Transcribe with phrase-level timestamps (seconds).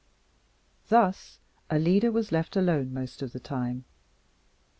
[0.87, 1.39] Thus
[1.69, 3.85] Alida was left alone most of the time.